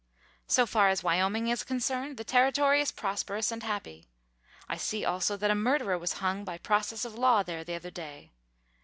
So 0.47 0.65
far 0.65 0.89
as 0.89 1.03
Wyoming 1.03 1.47
is 1.49 1.63
concerned, 1.63 2.17
the 2.17 2.23
Territory 2.23 2.81
is 2.81 2.91
prosperous 2.91 3.51
and 3.51 3.61
happy. 3.61 4.09
I 4.67 4.75
see, 4.75 5.05
also, 5.05 5.37
that 5.37 5.51
a 5.51 5.53
murderer 5.53 5.95
was 5.99 6.13
hung 6.13 6.43
by 6.43 6.57
process 6.57 7.05
of 7.05 7.13
law 7.13 7.43
there 7.43 7.63
the 7.63 7.75
other 7.75 7.91
day. 7.91 8.31